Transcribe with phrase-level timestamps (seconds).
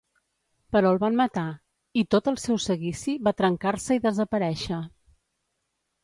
[0.75, 1.43] Però el van matar
[2.01, 4.79] i tot el seu seguici va trencar-se i desaparèixer.